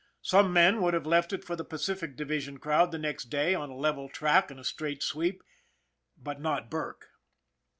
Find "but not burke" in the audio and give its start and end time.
6.17-7.09